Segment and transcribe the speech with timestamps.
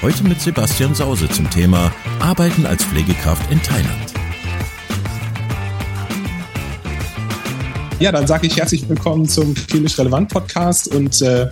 [0.00, 4.14] Heute mit Sebastian Sause zum Thema Arbeiten als Pflegekraft in Thailand.
[7.98, 11.50] Ja, dann sage ich herzlich willkommen zum Klinisch Relevant Podcast und äh,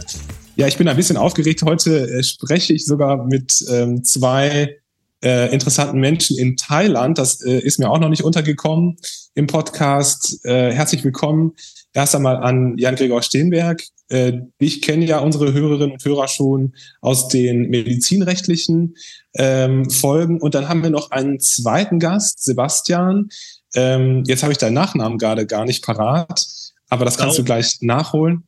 [0.55, 1.63] ja, ich bin ein bisschen aufgeregt.
[1.65, 4.77] Heute äh, spreche ich sogar mit ähm, zwei
[5.25, 7.19] äh, interessanten Menschen in Thailand.
[7.19, 8.97] Das äh, ist mir auch noch nicht untergekommen
[9.35, 10.39] im Podcast.
[10.45, 11.55] Äh, herzlich willkommen
[11.97, 13.83] erst einmal an Jan-Gregor Steenberg.
[14.09, 18.95] Äh, ich kenne ja unsere Hörerinnen und Hörer schon aus den medizinrechtlichen
[19.35, 20.41] ähm, Folgen.
[20.41, 23.31] Und dann haben wir noch einen zweiten Gast, Sebastian.
[23.75, 26.47] Ähm, jetzt habe ich deinen Nachnamen gerade gar nicht parat,
[26.89, 27.45] aber das kannst genau.
[27.45, 28.45] du gleich nachholen.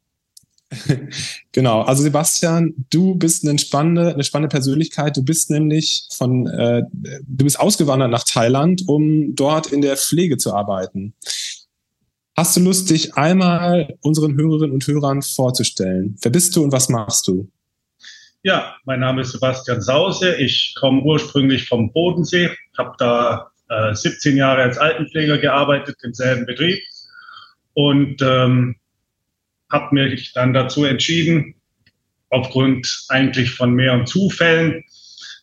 [1.53, 5.17] genau, also Sebastian, du bist eine spannende, eine spannende Persönlichkeit.
[5.17, 10.37] Du bist nämlich von, äh, du bist ausgewandert nach Thailand, um dort in der Pflege
[10.37, 11.15] zu arbeiten.
[12.39, 16.17] Hast du Lust, dich einmal unseren Hörerinnen und Hörern vorzustellen?
[16.23, 17.51] Wer bist du und was machst du?
[18.45, 20.37] Ja, mein Name ist Sebastian Sause.
[20.37, 26.47] Ich komme ursprünglich vom Bodensee, habe da äh, 17 Jahre als Altenpfleger gearbeitet im selben
[26.47, 26.81] Betrieb
[27.75, 28.77] und ähm,
[29.69, 31.57] habe mich dann dazu entschieden,
[32.31, 34.85] aufgrund eigentlich von mehreren Zufällen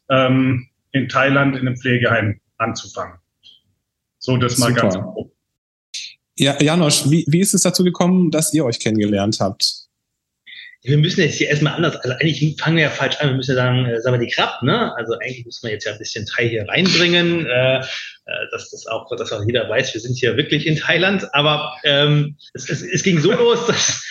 [0.10, 3.20] ähm, in Thailand in einem Pflegeheim anzufangen.
[4.18, 4.82] So das mal Super.
[4.82, 5.35] ganz grob.
[6.38, 9.86] Ja, Janosch, wie, wie ist es dazu gekommen, dass ihr euch kennengelernt habt?
[10.84, 13.52] Wir müssen jetzt hier erstmal anders, also eigentlich fangen wir ja falsch an, wir müssen
[13.52, 14.94] ja sagen, äh, sagen wir die Krab, ne?
[14.96, 17.82] Also eigentlich müssen wir jetzt ja ein bisschen Thai hier reinbringen, äh, äh,
[18.52, 21.28] dass das auch, dass auch jeder weiß, wir sind hier wirklich in Thailand.
[21.34, 24.04] Aber ähm, es, es, es ging so los, dass,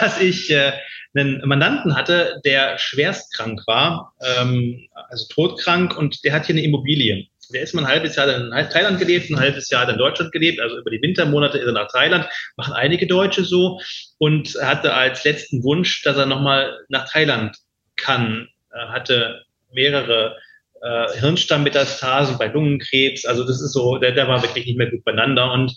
[0.00, 0.72] dass ich äh,
[1.14, 6.64] einen Mandanten hatte, der schwerst krank war, ähm, also todkrank und der hat hier eine
[6.64, 7.26] Immobilie.
[7.52, 10.60] Der ist mal ein halbes Jahr in Thailand gelebt, ein halbes Jahr in Deutschland gelebt,
[10.60, 12.26] also über die Wintermonate ist er nach Thailand,
[12.56, 13.80] machen einige Deutsche so
[14.18, 17.56] und hatte als letzten Wunsch, dass er nochmal nach Thailand
[17.96, 18.48] kann.
[18.70, 19.42] Er hatte
[19.72, 20.36] mehrere
[20.82, 25.04] äh, Hirnstammmetastasen bei Lungenkrebs, also das ist so, der, der war wirklich nicht mehr gut
[25.04, 25.74] beieinander und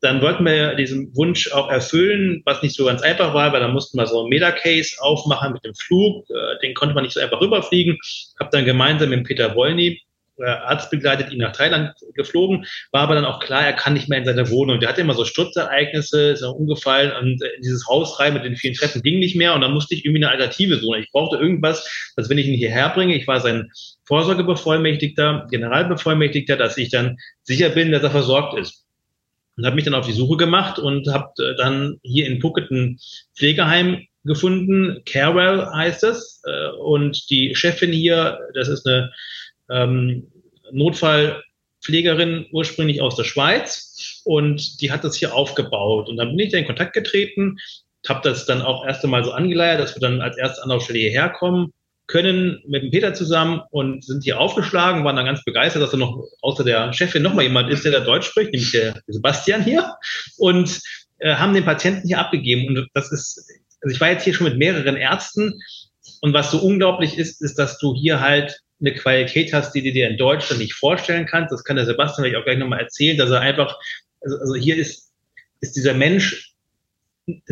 [0.00, 3.68] dann wollten wir diesen Wunsch auch erfüllen, was nicht so ganz einfach war, weil da
[3.68, 6.24] mussten wir so einen Meta-Case aufmachen mit dem Flug.
[6.30, 7.98] Äh, den konnte man nicht so einfach rüberfliegen.
[8.38, 10.07] Hab dann gemeinsam mit Peter Wolny, äh,
[10.46, 14.18] Arzt begleitet, ihn nach Thailand geflogen, war aber dann auch klar, er kann nicht mehr
[14.18, 14.80] in seine Wohnung.
[14.80, 18.74] Der hatte immer so Stürzereignisse, ist umgefallen und äh, dieses Haus rein mit den vielen
[18.74, 21.00] Treppen ging nicht mehr und dann musste ich irgendwie eine Alternative suchen.
[21.00, 23.70] Ich brauchte irgendwas, dass wenn ich ihn hierher bringe, ich war sein
[24.04, 28.84] Vorsorgebevollmächtigter, Generalbevollmächtigter, dass ich dann sicher bin, dass er versorgt ist
[29.58, 32.70] und habe mich dann auf die Suche gemacht und habe äh, dann hier in Phuket
[32.70, 32.98] ein
[33.36, 35.02] Pflegeheim gefunden.
[35.04, 36.40] Carewell heißt es.
[36.46, 39.12] Äh, und die Chefin hier, das ist eine
[39.70, 40.26] ähm,
[40.72, 46.08] Notfallpflegerin ursprünglich aus der Schweiz und die hat das hier aufgebaut.
[46.08, 47.58] Und dann bin ich da in Kontakt getreten,
[48.08, 51.30] habe das dann auch erst einmal so angeleiert, dass wir dann als erste Anlaufstelle hierher
[51.30, 51.72] kommen
[52.08, 55.98] können mit dem Peter zusammen und sind hier aufgeschlagen, waren dann ganz begeistert, dass da
[55.98, 59.62] noch außer der Chefin noch mal jemand ist, der da Deutsch spricht, nämlich der Sebastian
[59.62, 59.94] hier
[60.38, 60.80] und
[61.18, 63.46] äh, haben den Patienten hier abgegeben und das ist,
[63.82, 65.60] also ich war jetzt hier schon mit mehreren Ärzten
[66.22, 69.92] und was so unglaublich ist, ist, dass du hier halt eine Qualität hast, die du
[69.92, 71.52] dir in Deutschland nicht vorstellen kannst.
[71.52, 73.76] Das kann der Sebastian vielleicht auch gleich nochmal erzählen, dass er einfach,
[74.20, 75.12] also, also hier ist,
[75.60, 76.54] ist dieser Mensch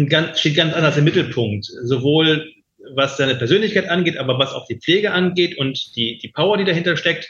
[0.08, 1.64] ganz, steht ganz anders im Mittelpunkt.
[1.64, 2.52] Sowohl
[2.94, 6.64] was seine Persönlichkeit angeht, aber was auch die Pflege angeht und die, die Power, die
[6.64, 7.28] dahinter steckt.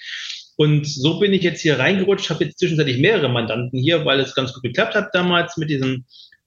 [0.56, 4.34] Und so bin ich jetzt hier reingerutscht, habe jetzt zwischenzeitlich mehrere Mandanten hier, weil es
[4.34, 6.04] ganz gut geklappt hat damals mit diesem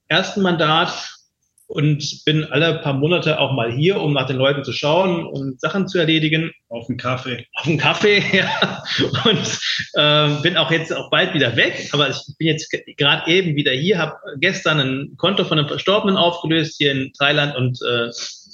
[0.08, 0.92] ersten Mandat
[1.70, 5.60] und bin alle paar Monate auch mal hier, um nach den Leuten zu schauen und
[5.60, 6.50] Sachen zu erledigen.
[6.68, 7.46] Auf den Kaffee.
[7.54, 8.82] Auf den Kaffee, ja.
[9.24, 9.58] Und
[9.94, 13.70] äh, bin auch jetzt auch bald wieder weg, aber ich bin jetzt gerade eben wieder
[13.70, 18.06] hier, habe gestern ein Konto von einem Verstorbenen aufgelöst hier in Thailand und äh,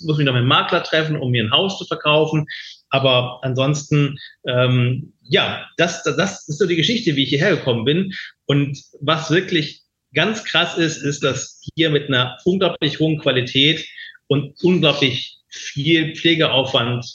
[0.05, 2.47] muss mich noch mit einem Makler treffen, um mir ein Haus zu verkaufen.
[2.91, 8.13] Aber ansonsten, ähm, ja, das, das ist so die Geschichte, wie ich hierher gekommen bin.
[8.45, 9.86] Und was wirklich
[10.17, 13.87] ganz krass ist, ist, dass hier mit einer unglaublich hohen Qualität
[14.27, 17.07] und unglaublich viel Pflegeaufwand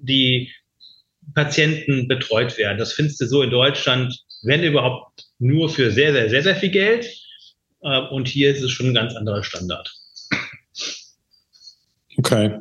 [0.00, 0.50] die
[1.34, 2.78] Patienten betreut werden.
[2.78, 6.70] Das findest du so in Deutschland, wenn überhaupt, nur für sehr, sehr, sehr, sehr viel
[6.70, 7.06] Geld.
[7.82, 9.94] Äh, und hier ist es schon ein ganz anderer Standard.
[12.16, 12.58] Okay,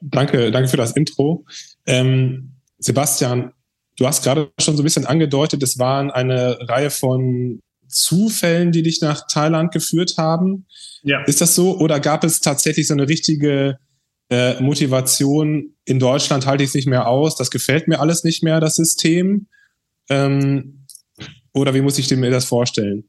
[0.00, 1.46] danke, danke für das Intro.
[1.86, 3.52] Ähm, Sebastian,
[3.96, 8.82] du hast gerade schon so ein bisschen angedeutet, es waren eine Reihe von Zufällen, die
[8.82, 10.66] dich nach Thailand geführt haben.
[11.02, 11.22] Ja.
[11.24, 11.78] Ist das so?
[11.78, 13.78] Oder gab es tatsächlich so eine richtige
[14.30, 18.42] äh, Motivation, in Deutschland halte ich es nicht mehr aus, das gefällt mir alles nicht
[18.42, 19.46] mehr, das System?
[20.08, 20.86] Ähm,
[21.54, 23.04] oder wie muss ich mir das vorstellen?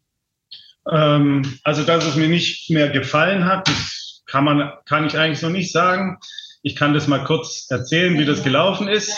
[0.90, 5.42] Ähm, also, dass es mir nicht mehr gefallen hat, das kann, man, kann ich eigentlich
[5.42, 6.18] noch nicht sagen.
[6.62, 9.14] Ich kann das mal kurz erzählen, wie das gelaufen ist.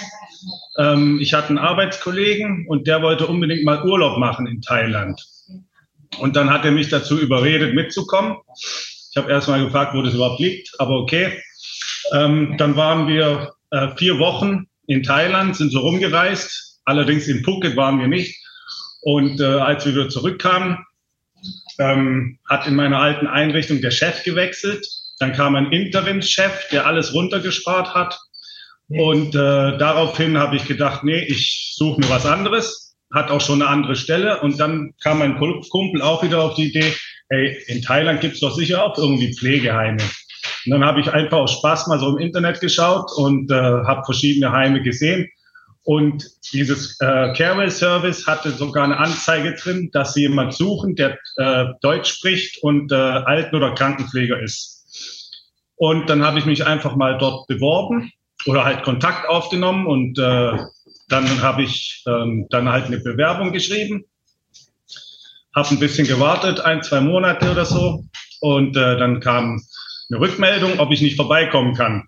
[0.77, 5.21] Ähm, ich hatte einen Arbeitskollegen und der wollte unbedingt mal Urlaub machen in Thailand.
[6.17, 8.37] Und dann hat er mich dazu überredet, mitzukommen.
[8.57, 11.41] Ich habe erst mal gefragt, wo das überhaupt liegt, aber okay.
[12.13, 16.79] Ähm, dann waren wir äh, vier Wochen in Thailand, sind so rumgereist.
[16.85, 18.43] Allerdings in Phuket waren wir nicht.
[19.01, 20.77] Und äh, als wir wieder zurückkamen,
[21.77, 24.85] ähm, hat in meiner alten Einrichtung der Chef gewechselt.
[25.19, 28.19] Dann kam ein Interimschef, der alles runtergespart hat.
[28.89, 32.95] Und äh, daraufhin habe ich gedacht, nee, ich suche mir was anderes.
[33.13, 34.41] Hat auch schon eine andere Stelle.
[34.41, 36.93] Und dann kam mein Kumpel auch wieder auf die Idee,
[37.29, 40.01] hey, in Thailand gibt's doch sicher auch irgendwie Pflegeheime.
[40.65, 44.03] Und dann habe ich einfach aus Spaß mal so im Internet geschaut und äh, habe
[44.05, 45.29] verschiedene Heime gesehen.
[45.83, 51.17] Und dieses äh, Carewell Service hatte sogar eine Anzeige drin, dass sie jemand suchen, der
[51.37, 54.77] äh, Deutsch spricht und äh, Alten- oder Krankenpfleger ist.
[55.75, 58.11] Und dann habe ich mich einfach mal dort beworben
[58.45, 60.57] oder halt Kontakt aufgenommen und äh,
[61.09, 64.05] dann habe ich ähm, dann halt eine Bewerbung geschrieben,
[65.55, 68.05] habe ein bisschen gewartet, ein, zwei Monate oder so.
[68.41, 69.61] Und äh, dann kam
[70.09, 72.07] eine Rückmeldung, ob ich nicht vorbeikommen kann.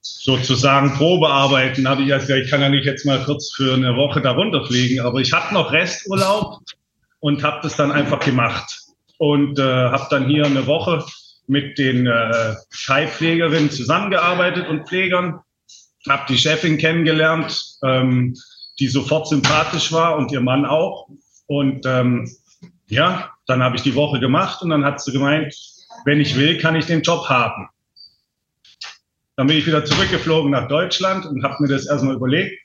[0.00, 4.20] Sozusagen Probearbeiten habe ich ja ich kann ja nicht jetzt mal kurz für eine Woche
[4.20, 6.60] darunter fliegen, aber ich hatte noch Resturlaub
[7.20, 8.80] und habe das dann einfach gemacht.
[9.18, 11.04] Und äh, habe dann hier eine Woche
[11.48, 12.54] mit den äh,
[12.86, 15.40] Thai-Pflegerinnen zusammengearbeitet und Pflegern,
[16.08, 18.34] habe die Chefin kennengelernt, ähm,
[18.78, 21.08] die sofort sympathisch war und ihr Mann auch.
[21.46, 22.30] Und ähm,
[22.88, 25.54] ja, dann habe ich die Woche gemacht und dann hat sie gemeint,
[26.04, 27.68] wenn ich will, kann ich den Job haben.
[29.36, 32.58] Dann bin ich wieder zurückgeflogen nach Deutschland und habe mir das erstmal überlegt,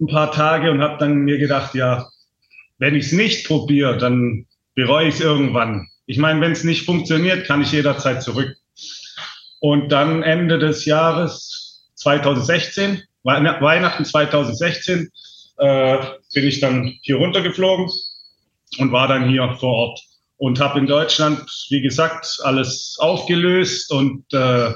[0.00, 2.08] ein paar Tage und habe dann mir gedacht, ja,
[2.78, 5.88] wenn ich es nicht probiere, dann bereue ich es irgendwann.
[6.08, 8.56] Ich meine, wenn es nicht funktioniert, kann ich jederzeit zurück.
[9.60, 15.10] Und dann Ende des Jahres 2016, Weihnachten 2016,
[15.58, 15.98] äh,
[16.32, 17.90] bin ich dann hier runtergeflogen
[18.78, 20.00] und war dann hier vor Ort
[20.38, 24.72] und habe in Deutschland, wie gesagt, alles aufgelöst und äh,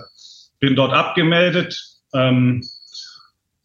[0.61, 1.81] bin dort abgemeldet.
[2.13, 2.63] Ähm,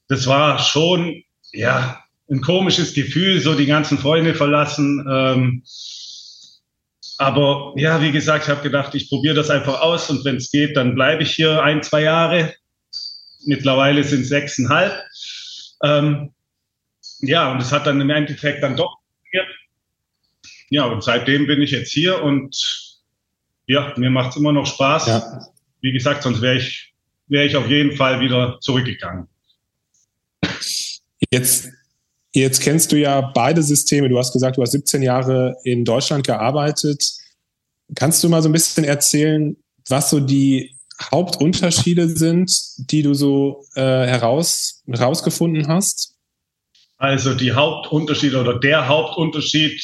[0.08, 1.22] das war schon
[1.52, 5.06] ja ein komisches Gefühl, so die ganzen Freunde verlassen.
[5.10, 5.64] Ähm,
[7.18, 10.52] aber ja, wie gesagt, ich habe gedacht, ich probiere das einfach aus und wenn es
[10.52, 12.54] geht, dann bleibe ich hier ein, zwei Jahre.
[13.46, 14.94] Mittlerweile sind es sechseinhalb.
[15.84, 16.34] Ähm,
[17.20, 19.48] ja, und es hat dann im Endeffekt dann doch funktioniert
[20.70, 22.56] ja, und seitdem bin ich jetzt hier und
[23.68, 25.08] ja, mir macht es immer noch Spaß.
[25.08, 25.48] Ja.
[25.82, 26.94] Wie gesagt, sonst wäre ich,
[27.28, 29.28] wäre ich auf jeden Fall wieder zurückgegangen.
[31.32, 31.70] Jetzt,
[32.42, 34.10] jetzt kennst du ja beide Systeme.
[34.10, 37.04] Du hast gesagt, du hast 17 Jahre in Deutschland gearbeitet.
[37.96, 39.56] Kannst du mal so ein bisschen erzählen,
[39.88, 40.76] was so die
[41.12, 42.52] Hauptunterschiede sind,
[42.92, 46.16] die du so äh, heraus, herausgefunden hast?
[46.98, 49.80] Also die Hauptunterschiede oder der Hauptunterschied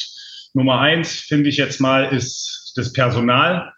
[0.54, 3.72] Nummer eins, finde ich jetzt mal, ist das Personal.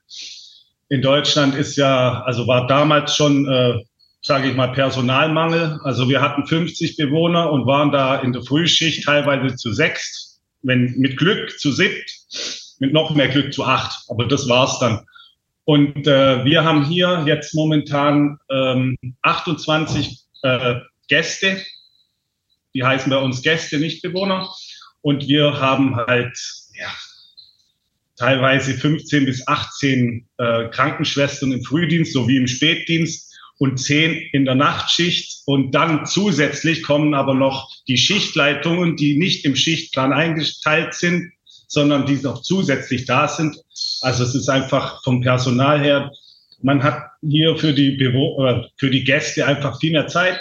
[0.89, 3.83] In Deutschland ist ja, also war damals schon, äh,
[4.27, 5.79] sage ich mal, Personalmangel.
[5.85, 10.99] Also wir hatten 50 Bewohner und waren da in der Frühschicht teilweise zu sechs, wenn
[10.99, 12.11] mit Glück zu siebt,
[12.81, 14.05] mit noch mehr Glück zu acht.
[14.09, 15.07] Aber das war's dann.
[15.65, 20.75] Und äh, wir haben hier jetzt momentan ähm, 28 äh,
[21.09, 21.63] Gäste.
[22.75, 24.49] Die heißen bei uns Gäste, nicht Bewohner.
[25.03, 26.37] Und wir haben halt
[26.75, 26.89] ja,
[28.17, 33.26] teilweise 15 bis 18 äh, Krankenschwestern im Frühdienst sowie im Spätdienst
[33.59, 35.43] und 10 in der Nachtschicht.
[35.47, 41.33] Und dann zusätzlich kommen aber noch die Schichtleitungen, die nicht im Schichtplan eingeteilt sind,
[41.69, 43.57] sondern die noch zusätzlich da sind.
[44.03, 46.11] Also es ist einfach vom Personal her,
[46.63, 50.41] man hat hier für die, Bewo äh, für die Gäste einfach viel mehr Zeit.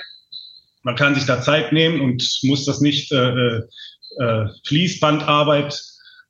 [0.84, 5.82] Man kann sich da Zeit nehmen und muss das nicht äh, äh, Fließbandarbeit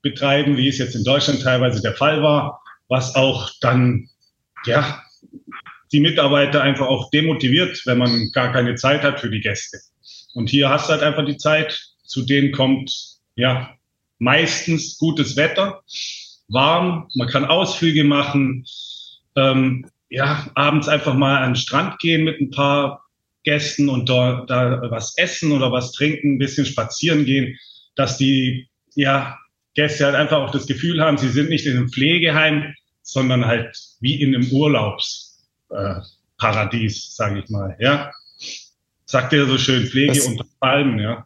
[0.01, 4.10] betreiben, wie es jetzt in Deutschland teilweise der Fall war, was auch dann,
[4.65, 5.04] ja,
[5.96, 9.80] die Mitarbeiter einfach auch demotiviert, wenn man gar keine Zeit hat für die Gäste.
[10.34, 12.94] Und hier hast du halt einfach die Zeit, zu denen kommt,
[13.36, 13.74] ja,
[14.20, 15.82] meistens gutes Wetter,
[16.50, 18.66] warm, man kann Ausflüge machen,
[19.38, 23.06] ähm, ja, abends einfach mal an den Strand gehen mit ein paar
[23.46, 27.58] Gästen und da, da was essen oder was trinken, ein bisschen spazieren gehen,
[27.96, 29.38] dass die ja,
[29.75, 33.78] Gäste halt einfach auch das Gefühl haben, sie sind nicht in einem Pflegeheim, sondern halt
[34.02, 35.25] wie in einem Urlaubsparadies,
[35.75, 37.75] äh, sage ich mal.
[37.79, 38.12] Ja,
[39.05, 41.25] sagt er so schön, Pflege das, unter Palmen, ja.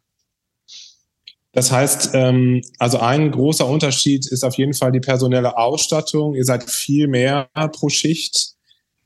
[1.52, 6.36] Das heißt, ähm, also ein großer Unterschied ist auf jeden Fall die personelle Ausstattung.
[6.36, 8.54] Ihr seid viel mehr pro Schicht,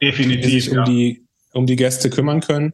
[0.02, 0.84] Definitiv, die sich um, ja.
[0.84, 2.74] die, um die Gäste kümmern können.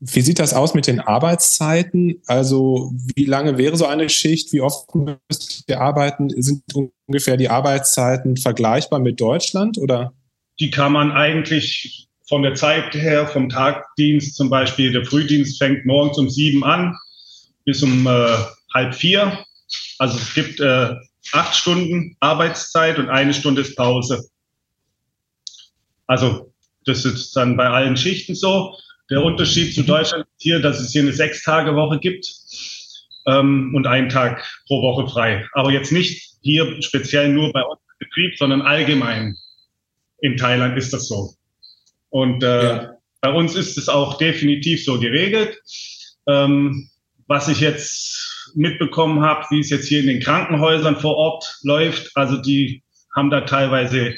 [0.00, 2.22] Wie sieht das aus mit den Arbeitszeiten?
[2.26, 4.52] Also wie lange wäre so eine Schicht?
[4.52, 6.30] Wie oft müsst ihr arbeiten?
[6.40, 6.62] Sind
[7.06, 10.12] ungefähr die Arbeitszeiten vergleichbar mit Deutschland oder?
[10.60, 15.86] Die kann man eigentlich von der Zeit her, vom Tagdienst zum Beispiel, der Frühdienst fängt
[15.86, 16.94] morgens um sieben an
[17.64, 18.36] bis um äh,
[18.74, 19.44] halb vier.
[19.98, 20.94] Also es gibt äh,
[21.32, 24.28] acht Stunden Arbeitszeit und eine Stunde ist Pause.
[26.06, 26.52] Also
[26.86, 28.74] das ist dann bei allen Schichten so.
[29.10, 32.30] Der Unterschied zu Deutschland ist hier, dass es hier eine Sechs-Tage-Woche gibt
[33.26, 35.46] ähm, und einen Tag pro Woche frei.
[35.52, 39.36] Aber jetzt nicht hier speziell nur bei uns im Betrieb, sondern allgemein
[40.20, 41.37] in Thailand ist das so.
[42.10, 42.92] Und äh, ja.
[43.20, 45.60] bei uns ist es auch definitiv so geregelt.
[46.26, 46.88] Ähm,
[47.26, 52.10] was ich jetzt mitbekommen habe, wie es jetzt hier in den Krankenhäusern vor Ort läuft,
[52.14, 52.82] also die
[53.14, 54.14] haben da teilweise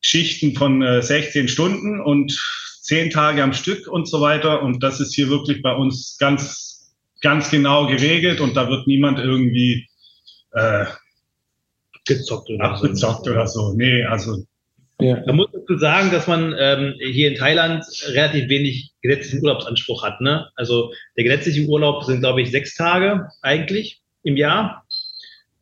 [0.00, 2.38] Schichten von äh, 16 Stunden und
[2.82, 4.62] 10 Tage am Stück und so weiter.
[4.62, 9.18] Und das ist hier wirklich bei uns ganz, ganz genau geregelt und da wird niemand
[9.18, 9.88] irgendwie
[10.52, 10.84] äh,
[12.04, 13.30] gezockt oder abgezockt so.
[13.30, 13.72] oder so.
[13.74, 14.44] Nee, also
[15.00, 15.22] ja.
[15.26, 20.20] Man muss dazu sagen, dass man ähm, hier in Thailand relativ wenig gesetzlichen Urlaubsanspruch hat.
[20.20, 20.48] Ne?
[20.54, 24.83] Also der gesetzliche Urlaub sind, glaube ich, sechs Tage eigentlich im Jahr.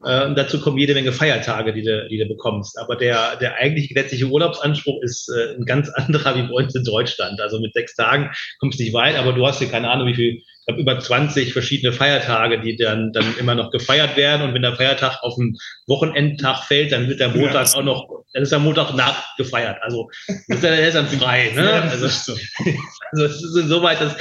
[0.04, 2.78] Äh, und dazu kommen jede Menge Feiertage, die du, die du bekommst.
[2.78, 6.84] Aber der, der eigentliche gesetzliche Urlaubsanspruch ist äh, ein ganz anderer wie bei uns in
[6.84, 7.40] Deutschland.
[7.40, 10.14] Also mit sechs Tagen kommst du nicht weit, aber du hast hier keine Ahnung, wie
[10.14, 14.42] viel, ich glaube über 20 verschiedene Feiertage, die dann, dann immer noch gefeiert werden.
[14.42, 15.56] Und wenn der Feiertag auf den
[15.86, 17.74] Wochenendtag fällt, dann wird der Montag ja.
[17.74, 19.78] auch noch, dann ist der Montag nachgefeiert.
[19.82, 20.08] Also
[20.48, 21.52] ist der, ist dann frei.
[21.54, 21.82] Ne?
[21.82, 22.32] Also, so.
[23.12, 24.16] also es ist insoweit, dass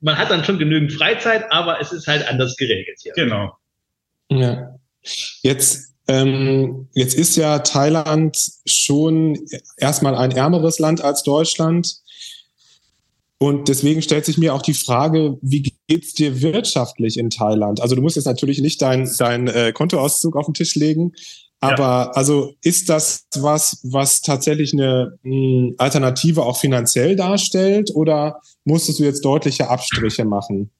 [0.00, 3.12] man hat dann schon genügend Freizeit, aber es ist halt anders geregelt hier.
[3.14, 3.56] Genau.
[4.30, 4.76] Ja.
[5.42, 9.38] Jetzt, ähm, jetzt ist ja Thailand schon
[9.76, 11.96] erstmal ein ärmeres Land als Deutschland.
[13.38, 17.82] Und deswegen stellt sich mir auch die Frage, wie geht's dir wirtschaftlich in Thailand?
[17.82, 21.12] Also du musst jetzt natürlich nicht dein, dein äh, Kontoauszug auf den Tisch legen,
[21.60, 22.10] aber ja.
[22.10, 28.98] also ist das was, was tatsächlich eine mh, hm, Alternative auch finanziell darstellt oder musstest
[28.98, 30.70] du jetzt deutliche Abstriche machen?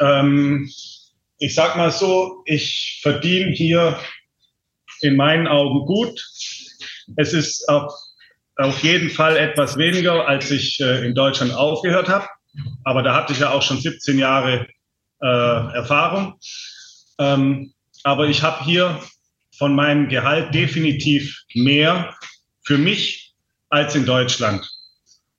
[0.00, 0.68] Ähm,
[1.44, 4.00] ich sag mal so, ich verdiene hier
[5.02, 6.18] in meinen Augen gut.
[7.16, 7.92] Es ist auf,
[8.56, 12.26] auf jeden Fall etwas weniger, als ich äh, in Deutschland aufgehört habe.
[12.84, 14.66] Aber da hatte ich ja auch schon 17 Jahre
[15.20, 16.40] äh, Erfahrung.
[17.18, 17.74] Ähm,
[18.04, 18.98] aber ich habe hier
[19.58, 22.16] von meinem Gehalt definitiv mehr
[22.62, 23.34] für mich
[23.68, 24.66] als in Deutschland.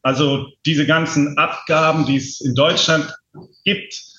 [0.03, 3.11] Also diese ganzen Abgaben, die es in Deutschland
[3.63, 4.14] gibt,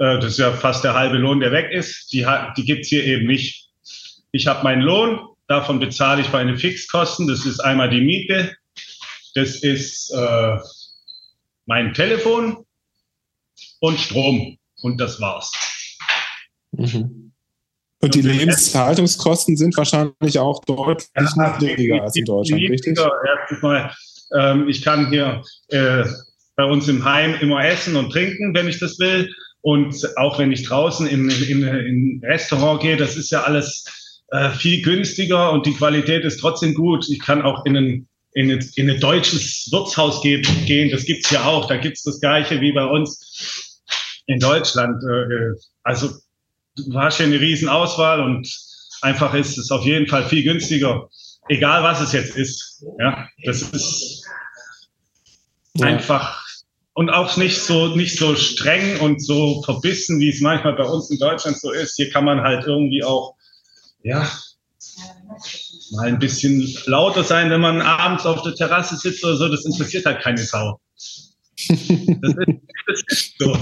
[0.00, 2.12] äh, das ist ja fast der halbe Lohn, der weg ist.
[2.12, 2.26] Die,
[2.56, 3.68] die gibt's hier eben nicht.
[4.32, 7.26] Ich habe meinen Lohn, davon bezahle ich meine Fixkosten.
[7.28, 8.56] Das ist einmal die Miete,
[9.34, 10.56] das ist äh,
[11.66, 12.64] mein Telefon
[13.80, 14.56] und Strom.
[14.82, 15.52] Und das war's.
[16.72, 17.32] Mhm.
[18.02, 22.98] Und die Lebenshaltungskosten sind wahrscheinlich auch deutlich ja, niedriger als in Deutschland, richtig?
[23.60, 23.94] Mal,
[24.34, 26.04] ähm, ich kann hier äh,
[26.56, 29.30] bei uns im Heim immer essen und trinken, wenn ich das will.
[29.62, 33.84] Und auch wenn ich draußen in, in, in Restaurant gehe, das ist ja alles
[34.30, 37.06] äh, viel günstiger und die Qualität ist trotzdem gut.
[37.10, 40.90] Ich kann auch in ein, in ein, in ein deutsches Wirtshaus gehen, gehen.
[40.90, 41.66] das gibt's ja auch.
[41.66, 43.80] Da gibt's das Gleiche wie bei uns
[44.26, 45.02] in Deutschland.
[45.04, 46.10] Äh, also
[46.76, 48.48] du hast ja eine riesen Auswahl und
[49.02, 51.08] einfach ist es auf jeden Fall viel günstiger,
[51.48, 52.84] egal was es jetzt ist.
[52.98, 54.24] Ja, das ist
[55.74, 55.86] ja.
[55.86, 56.39] einfach
[57.00, 61.08] und auch nicht so, nicht so streng und so verbissen, wie es manchmal bei uns
[61.08, 61.96] in Deutschland so ist.
[61.96, 63.36] Hier kann man halt irgendwie auch,
[64.02, 64.30] ja,
[65.92, 69.48] mal ein bisschen lauter sein, wenn man abends auf der Terrasse sitzt oder so.
[69.48, 70.78] Das interessiert halt keine Sau.
[71.56, 73.52] Das ist, das ist so.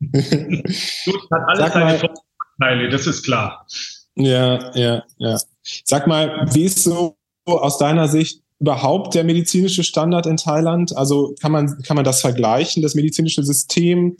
[1.10, 3.66] Gut, hat alles seine Vorteile, das ist klar.
[4.14, 5.40] Ja, ja, ja.
[5.82, 10.96] Sag mal, wie ist so aus deiner Sicht überhaupt der medizinische Standard in Thailand?
[10.96, 14.16] Also kann man, kann man das vergleichen, das medizinische System,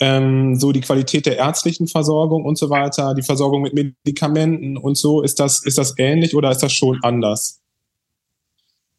[0.00, 4.96] ähm, so die Qualität der ärztlichen Versorgung und so weiter, die Versorgung mit Medikamenten und
[4.96, 7.60] so, ist das, ist das ähnlich oder ist das schon anders?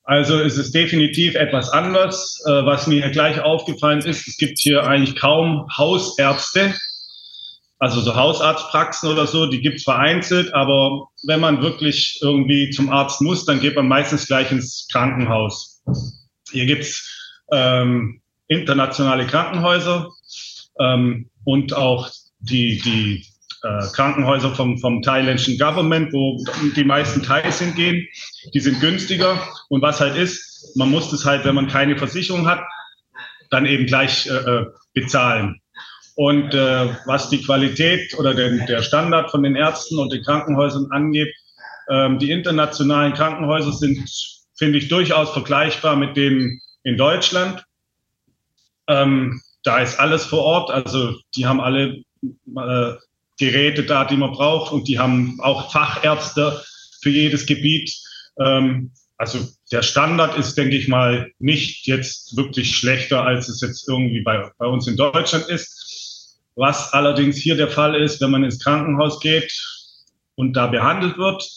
[0.03, 2.41] Also es ist definitiv etwas anders.
[2.45, 6.73] Äh, was mir gleich aufgefallen ist, es gibt hier eigentlich kaum Hausärzte,
[7.85, 13.21] also so Hausarztpraxen oder so, die gibt's vereinzelt, aber wenn man wirklich irgendwie zum Arzt
[13.21, 15.83] muss, dann geht man meistens gleich ins Krankenhaus.
[16.49, 20.09] Hier gibt's ähm, internationale Krankenhäuser
[20.79, 23.27] ähm, und auch die, die
[23.61, 26.43] äh, Krankenhäuser vom, vom thailändischen Government, wo
[26.75, 28.03] die meisten Thais hingehen.
[28.55, 29.39] Die sind günstiger.
[29.69, 32.61] Und was halt ist, man muss das halt, wenn man keine Versicherung hat,
[33.51, 34.65] dann eben gleich äh, äh
[34.95, 35.61] bezahlen.
[36.15, 40.87] Und äh, was die Qualität oder den, der Standard von den Ärzten und den Krankenhäusern
[40.91, 41.33] angeht,
[41.89, 44.09] ähm, die internationalen Krankenhäuser sind,
[44.57, 47.63] finde ich, durchaus vergleichbar mit denen in Deutschland.
[48.87, 52.93] Ähm, da ist alles vor Ort, also die haben alle äh,
[53.37, 56.63] Geräte da, die man braucht und die haben auch Fachärzte
[57.01, 57.93] für jedes Gebiet.
[58.39, 59.39] Ähm, also
[59.71, 64.49] der Standard ist, denke ich mal, nicht jetzt wirklich schlechter, als es jetzt irgendwie bei,
[64.57, 65.81] bei uns in Deutschland ist.
[66.55, 69.51] Was allerdings hier der Fall ist, wenn man ins Krankenhaus geht
[70.35, 71.47] und da behandelt wird,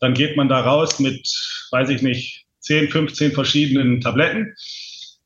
[0.00, 1.26] dann geht man da raus mit,
[1.70, 4.54] weiß ich nicht, 10, 15 verschiedenen Tabletten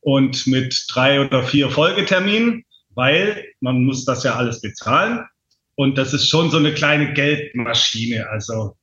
[0.01, 2.63] und mit drei oder vier Folgeterminen,
[2.95, 5.25] weil man muss das ja alles bezahlen.
[5.75, 8.29] Und das ist schon so eine kleine Geldmaschine.
[8.29, 8.75] Also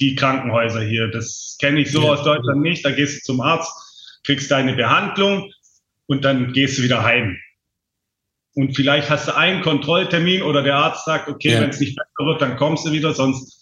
[0.00, 2.12] die Krankenhäuser hier, das kenne ich so ja.
[2.12, 2.84] aus Deutschland nicht.
[2.84, 3.70] Da gehst du zum Arzt,
[4.24, 5.52] kriegst deine Behandlung
[6.06, 7.36] und dann gehst du wieder heim.
[8.54, 11.60] Und vielleicht hast du einen Kontrolltermin oder der Arzt sagt, okay, ja.
[11.60, 13.58] wenn es nicht besser wird, dann kommst du wieder, sonst.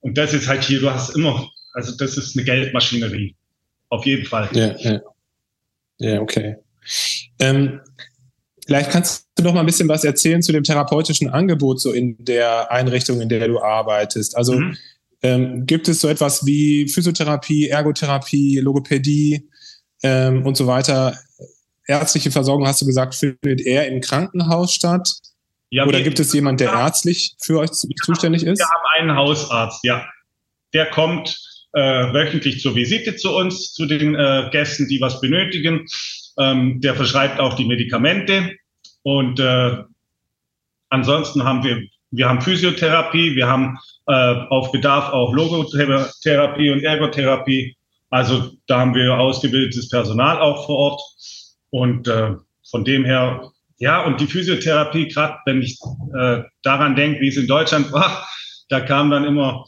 [0.00, 3.34] Und das ist halt hier, du hast immer, also das ist eine Geldmaschinerie.
[3.90, 4.48] Auf jeden Fall.
[4.52, 5.00] Ja, ja.
[5.98, 6.56] ja okay.
[7.38, 7.80] Ähm,
[8.66, 12.16] Vielleicht kannst du noch mal ein bisschen was erzählen zu dem therapeutischen Angebot so in
[12.24, 14.36] der Einrichtung, in der du arbeitest.
[14.36, 14.76] Also mhm.
[15.22, 19.48] ähm, gibt es so etwas wie Physiotherapie, Ergotherapie, Logopädie
[20.02, 21.18] ähm, und so weiter?
[21.86, 25.08] Ärztliche Versorgung, hast du gesagt, findet eher im Krankenhaus statt?
[25.70, 28.60] Ja, Oder gibt es jemanden, der ärztlich für euch zuständig ist?
[28.60, 30.06] Wir haben einen Hausarzt, ja.
[30.72, 31.36] Der kommt
[31.72, 35.86] äh, wöchentlich zur Visite zu uns, zu den äh, Gästen, die was benötigen.
[36.38, 38.56] Ähm, der verschreibt auch die Medikamente.
[39.02, 39.76] Und äh,
[40.88, 47.76] ansonsten haben wir, wir haben Physiotherapie, wir haben äh, auf Bedarf auch Logotherapie und Ergotherapie.
[48.10, 51.02] Also da haben wir ausgebildetes Personal auch vor Ort.
[51.74, 52.36] Und äh,
[52.70, 55.76] von dem her, ja, und die Physiotherapie, gerade wenn ich
[56.16, 58.28] äh, daran denke, wie es in Deutschland war,
[58.68, 59.64] da kam dann immer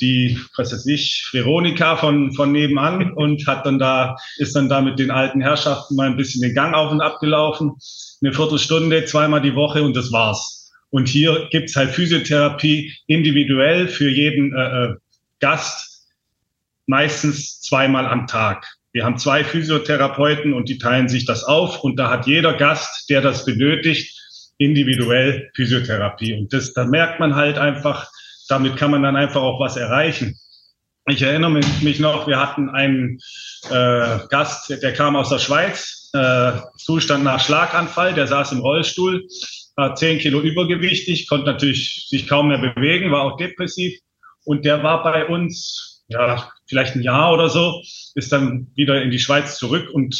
[0.00, 4.80] die, was weiß ich, Veronika von, von nebenan und hat dann da, ist dann da
[4.80, 7.72] mit den alten Herrschaften mal ein bisschen den Gang auf und ab gelaufen.
[8.22, 10.70] Eine Viertelstunde, zweimal die Woche und das war's.
[10.90, 14.94] Und hier gibt's halt Physiotherapie individuell für jeden äh, äh,
[15.40, 16.06] Gast,
[16.86, 18.64] meistens zweimal am Tag.
[18.96, 23.10] Wir haben zwei Physiotherapeuten und die teilen sich das auf und da hat jeder Gast,
[23.10, 24.18] der das benötigt,
[24.56, 26.32] individuell Physiotherapie.
[26.32, 28.10] Und das, da merkt man halt einfach,
[28.48, 30.38] damit kann man dann einfach auch was erreichen.
[31.10, 33.18] Ich erinnere mich noch, wir hatten einen
[33.68, 39.26] äh, Gast, der kam aus der Schweiz, äh, Zustand nach Schlaganfall, der saß im Rollstuhl,
[39.74, 43.92] war zehn Kilo übergewichtig, konnte natürlich sich kaum mehr bewegen, war auch depressiv.
[44.46, 47.82] Und der war bei uns, ja, vielleicht ein Jahr oder so,
[48.14, 50.16] ist dann wieder in die Schweiz zurück und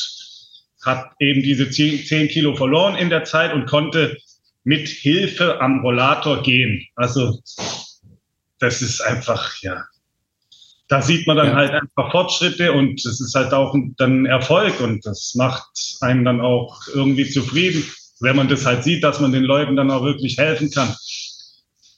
[0.85, 4.17] hat eben diese zehn Kilo verloren in der Zeit und konnte
[4.65, 6.87] mit Hilfe am Rollator gehen.
[6.95, 7.41] Also
[8.59, 9.85] das ist einfach, ja,
[10.89, 11.55] da sieht man dann ja.
[11.55, 15.69] halt einfach Fortschritte und es ist halt auch dann Erfolg und das macht
[16.01, 17.85] einen dann auch irgendwie zufrieden,
[18.21, 20.95] wenn man das halt sieht, dass man den Leuten dann auch wirklich helfen kann.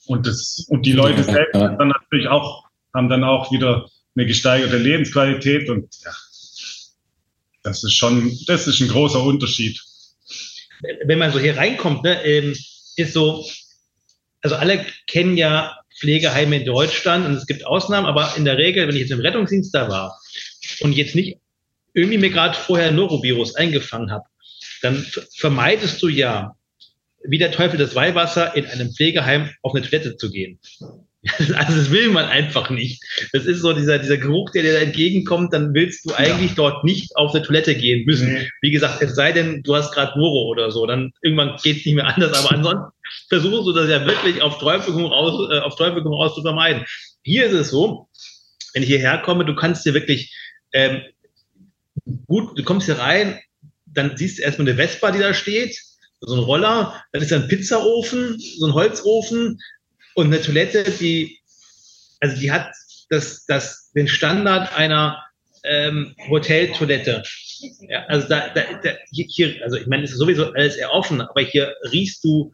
[0.07, 1.69] Und das, und die Leute selbst ja.
[1.77, 2.65] dann natürlich auch,
[2.99, 6.13] haben dann auch wieder eine gesteigerte Lebensqualität und ja,
[7.63, 9.81] das ist schon, das ist ein großer Unterschied.
[11.05, 12.57] Wenn man so hier reinkommt, ne, ähm,
[12.97, 13.49] ist so,
[14.43, 18.87] also alle kennen ja Pflegeheime in Deutschland und es gibt Ausnahmen, aber in der Regel,
[18.87, 20.21] wenn ich jetzt im Rettungsdienst da war
[20.81, 21.39] und jetzt nicht
[21.95, 24.25] irgendwie mir gerade vorher Norovirus eingefangen habe,
[24.83, 25.05] dann
[25.37, 26.57] vermeidest du ja,
[27.25, 30.59] wie der Teufel das Weihwasser, in einem Pflegeheim auf eine Toilette zu gehen.
[31.57, 33.03] Also das will man einfach nicht.
[33.33, 36.57] Das ist so dieser, dieser Geruch, der dir da entgegenkommt, dann willst du eigentlich ja.
[36.57, 38.33] dort nicht auf eine Toilette gehen müssen.
[38.33, 38.51] Nee.
[38.63, 41.87] Wie gesagt, es sei denn, du hast gerade Noro oder so, dann irgendwann geht es
[41.87, 42.39] nicht mehr anders.
[42.39, 42.93] Aber ansonsten
[43.29, 46.85] versuchst du das ja wirklich auf Teufel raus, äh, auf Teufel raus zu vermeiden.
[47.23, 48.09] Hier ist es so,
[48.75, 50.33] wenn ich hierher komme, du kannst dir wirklich
[50.73, 51.03] ähm,
[52.27, 53.39] gut, du kommst hier rein,
[53.87, 55.77] dann siehst du erstmal eine Vespa, die da steht,
[56.21, 59.59] so ein Roller, dann ist da ein Pizzaofen, so ein Holzofen,
[60.19, 61.39] und eine Toilette, die,
[62.19, 62.73] also die hat
[63.09, 65.23] das, das, den Standard einer
[65.63, 67.23] ähm, Hoteltoilette.
[67.89, 71.21] Ja, also da, da, da hier, also ich meine, es ist sowieso alles eher offen,
[71.21, 72.53] aber hier riechst du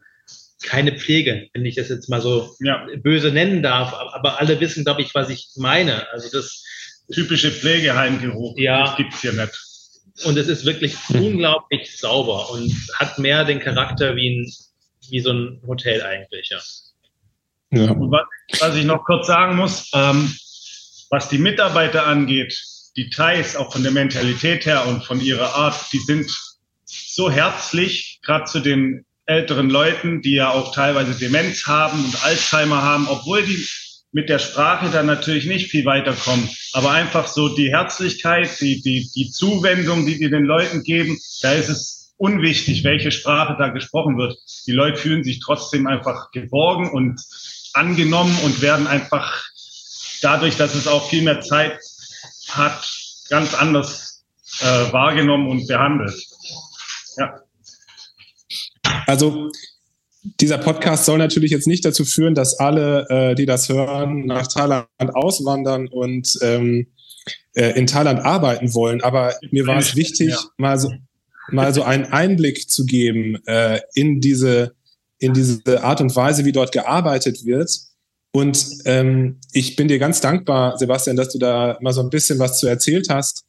[0.61, 2.85] keine Pflege, wenn ich das jetzt mal so ja.
[2.97, 3.95] böse nennen darf.
[3.95, 6.07] Aber alle wissen, glaube ich, was ich meine.
[6.11, 6.63] Also das
[7.11, 8.59] typische Pflegeheimgeruch.
[8.59, 8.85] Ja.
[8.85, 10.23] Das gibt's hier nicht.
[10.23, 14.53] Und es ist wirklich unglaublich sauber und hat mehr den Charakter wie ein,
[15.09, 16.59] wie so ein Hotel eigentlich, ja.
[17.83, 18.25] Und was,
[18.59, 20.33] was ich noch kurz sagen muss, ähm,
[21.09, 22.61] was die Mitarbeiter angeht,
[22.95, 26.31] die Thais auch von der Mentalität her und von ihrer Art, die sind
[26.85, 32.81] so herzlich, gerade zu den älteren Leuten, die ja auch teilweise Demenz haben und Alzheimer
[32.81, 33.65] haben, obwohl die
[34.11, 36.49] mit der Sprache dann natürlich nicht viel weiterkommen.
[36.71, 41.51] Aber einfach so die Herzlichkeit, die, die, die Zuwendung, die die den Leuten geben, da
[41.51, 44.37] ist es unwichtig, welche Sprache da gesprochen wird.
[44.67, 47.19] Die Leute fühlen sich trotzdem einfach geborgen und
[47.75, 49.43] angenommen und werden einfach
[50.21, 51.79] dadurch, dass es auch viel mehr Zeit
[52.49, 52.89] hat,
[53.29, 54.23] ganz anders
[54.61, 56.15] äh, wahrgenommen und behandelt.
[57.17, 57.41] Ja.
[59.07, 59.51] Also
[60.39, 64.47] dieser Podcast soll natürlich jetzt nicht dazu führen, dass alle, äh, die das hören, nach
[64.47, 66.87] Thailand auswandern und ähm,
[67.53, 69.01] äh, in Thailand arbeiten wollen.
[69.03, 70.39] Aber mir war es wichtig, ja.
[70.57, 70.91] mal, so,
[71.51, 74.75] mal so einen Einblick zu geben äh, in, diese,
[75.25, 77.69] in diese Art und Weise, wie dort gearbeitet wird.
[78.31, 82.37] Und ähm, ich bin dir ganz dankbar, Sebastian, dass du da mal so ein bisschen
[82.39, 83.45] was zu erzählt hast.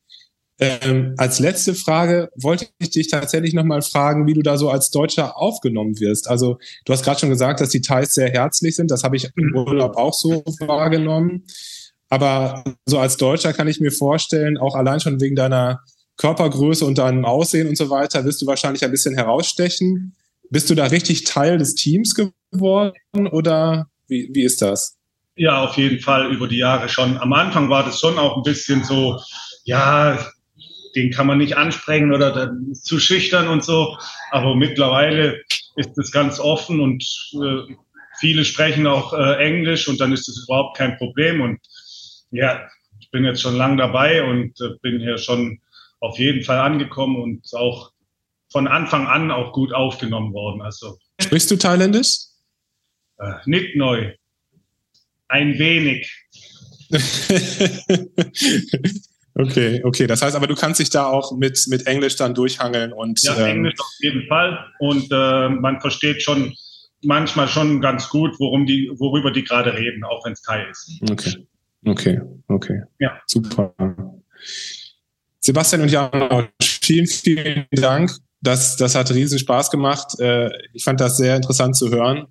[0.59, 4.91] Ähm, als letzte Frage wollte ich dich tatsächlich nochmal fragen, wie du da so als
[4.91, 6.29] Deutscher aufgenommen wirst.
[6.31, 8.91] Also du hast gerade schon gesagt, dass die Thais sehr herzlich sind.
[8.91, 11.45] Das habe ich im Urlaub auch so wahrgenommen.
[12.09, 15.81] Aber so als Deutscher kann ich mir vorstellen, auch allein schon wegen deiner
[16.17, 20.17] Körpergröße und deinem Aussehen und so weiter, wirst du wahrscheinlich ein bisschen herausstechen.
[20.51, 22.95] Bist du da richtig Teil des Teams geworden
[23.31, 24.97] oder wie, wie ist das?
[25.37, 27.19] Ja, auf jeden Fall über die Jahre schon.
[27.19, 29.21] Am Anfang war das schon auch ein bisschen so,
[29.65, 30.19] ja,
[30.95, 33.99] den kann man nicht ansprechen oder zu schüchtern und so.
[34.31, 35.43] Aber mittlerweile
[35.77, 37.05] ist das ganz offen und
[37.35, 37.75] äh,
[38.19, 41.43] viele sprechen auch äh, Englisch und dann ist das überhaupt kein Problem.
[41.43, 41.59] Und
[42.31, 42.67] ja,
[42.99, 45.61] ich bin jetzt schon lang dabei und äh, bin hier schon
[46.01, 47.93] auf jeden Fall angekommen und auch
[48.57, 50.62] von Anfang an auch gut aufgenommen worden.
[50.62, 52.21] Also sprichst du Thailändisch?
[53.19, 54.14] Äh, nicht neu,
[55.29, 56.11] ein wenig.
[59.38, 60.07] Okay, okay.
[60.07, 63.23] Das heißt aber, du kannst dich da auch mit, mit Englisch dann durchhangeln und.
[63.23, 64.64] Ja, ähm, Englisch auf jeden Fall.
[64.79, 66.55] Und äh, man versteht schon
[67.03, 71.03] manchmal schon ganz gut, worum die, worüber die gerade reden, auch wenn es Thai ist.
[71.11, 71.47] Okay.
[71.85, 72.81] Okay, okay.
[72.99, 73.21] Ja.
[73.27, 73.75] Super.
[75.40, 78.12] Sebastian und Jan, vielen, vielen Dank.
[78.40, 80.18] Das, das hat riesen Spaß gemacht.
[80.20, 82.27] Äh, ich fand das sehr interessant zu hören,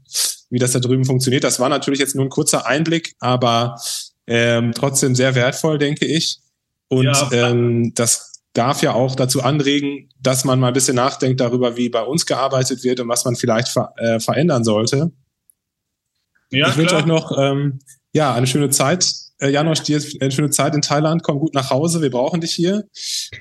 [0.50, 1.44] wie das da drüben funktioniert.
[1.44, 3.76] Das war natürlich jetzt nur ein kurzer Einblick, aber
[4.28, 6.40] ähm, trotzdem sehr wertvoll, denke ich.
[6.88, 7.32] Und ja.
[7.32, 11.90] ähm, das darf ja auch dazu anregen, dass man mal ein bisschen nachdenkt darüber, wie
[11.90, 15.12] bei uns gearbeitet wird und was man vielleicht ver äh, verändern sollte.
[16.52, 17.80] Ja, ich wünsche euch noch ähm,
[18.14, 19.12] ja, eine schöne Zeit.
[19.40, 21.24] Äh, Janosch, dir eine schöne Zeit in Thailand.
[21.24, 22.02] Komm gut nach Hause.
[22.02, 22.86] Wir brauchen dich hier.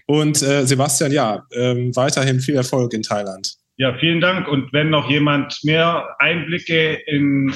[0.06, 3.54] Und äh, Sebastian, ja, ähm, weiterhin viel Erfolg in Thailand.
[3.76, 4.48] Ja, vielen Dank.
[4.48, 7.54] Und wenn noch jemand mehr Einblicke in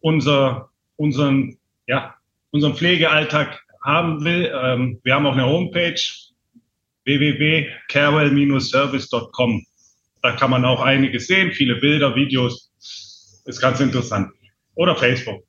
[0.00, 2.14] unser, unseren, ja,
[2.50, 6.00] unseren Pflegealltag haben will, ähm, wir haben auch eine Homepage
[7.04, 9.66] www.carewell-service.com.
[10.22, 12.70] Da kann man auch einiges sehen, viele Bilder, Videos.
[13.44, 14.30] Ist ganz interessant.
[14.76, 15.44] Oder Facebook.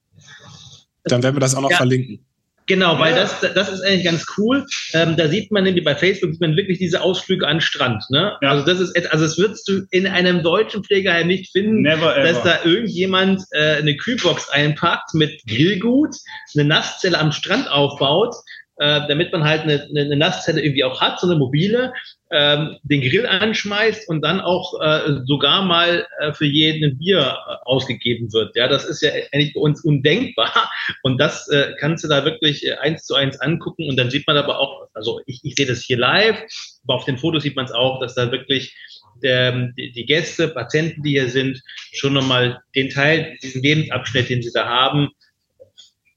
[1.06, 1.78] Dann werden wir das auch noch ja.
[1.78, 2.26] verlinken.
[2.66, 4.66] Genau, weil das, das ist eigentlich ganz cool.
[4.94, 8.04] Ähm, da sieht man nämlich bei Facebook sieht man wirklich diese Ausflüge an Strand.
[8.10, 8.38] Ne?
[8.42, 8.52] Ja.
[8.52, 12.42] Also das ist, also das würdest du in einem deutschen Pflegeheim nicht finden, Never dass
[12.44, 16.16] da irgendjemand äh, eine Kühlbox einpackt mit Grillgut,
[16.56, 18.34] eine Nasszelle am Strand aufbaut
[18.78, 21.94] äh, damit man halt eine, eine Nasszelle irgendwie auch hat, so eine mobile,
[22.32, 27.20] ähm, den Grill anschmeißt und dann auch äh, sogar mal äh, für jeden ein Bier
[27.20, 28.56] äh, ausgegeben wird.
[28.56, 30.72] Ja, das ist ja eigentlich bei uns undenkbar.
[31.04, 33.88] Und das äh, kannst du da wirklich äh, eins zu eins angucken.
[33.88, 36.42] Und dann sieht man aber auch, also ich, ich sehe das hier live,
[36.84, 38.76] aber auf den Fotos sieht man es auch, dass da wirklich
[39.22, 41.62] der, die Gäste, Patienten, die hier sind,
[41.94, 45.10] schon nochmal den Teil, diesen Lebensabschnitt, den sie da haben,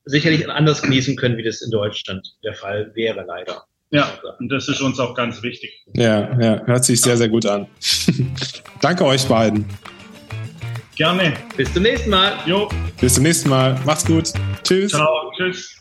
[0.06, 3.64] sicherlich anders genießen können, wie das in Deutschland der Fall wäre, leider.
[3.90, 5.84] Ja, und das ist uns auch ganz wichtig.
[5.94, 7.68] Ja, ja, hört sich sehr, sehr gut an.
[8.80, 9.64] Danke euch beiden.
[10.96, 11.34] Gerne.
[11.56, 12.32] Bis zum nächsten Mal.
[12.46, 12.68] Jo.
[13.00, 13.78] Bis zum nächsten Mal.
[13.84, 14.32] Macht's gut.
[14.64, 14.92] Tschüss.
[14.92, 15.30] Ciao.
[15.36, 15.80] Tschüss.